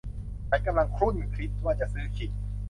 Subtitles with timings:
[0.49, 2.31] ฉันกำลังครุ่นคิดว่าจะซื้อขิง